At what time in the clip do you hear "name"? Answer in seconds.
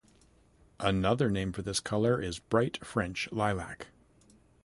1.29-1.51